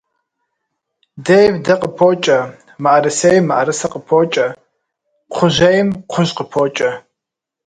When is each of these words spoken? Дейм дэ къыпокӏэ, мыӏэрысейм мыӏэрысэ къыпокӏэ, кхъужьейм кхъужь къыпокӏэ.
Дейм 1.25 1.55
дэ 1.65 1.73
къыпокӏэ, 1.81 2.39
мыӏэрысейм 2.81 3.43
мыӏэрысэ 3.49 3.87
къыпокӏэ, 3.91 4.47
кхъужьейм 5.31 5.87
кхъужь 6.09 6.33
къыпокӏэ. 6.37 6.91